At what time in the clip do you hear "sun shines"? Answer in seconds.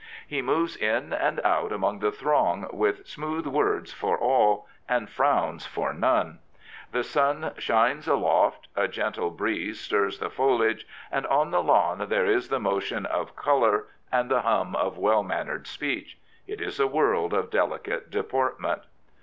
7.03-8.07